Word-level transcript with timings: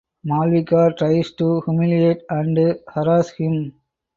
Malvika 0.25 0.91
tries 0.97 1.31
to 1.33 1.61
humiliate 1.61 2.23
and 2.31 2.57
harass 2.87 3.29
him. 3.35 3.71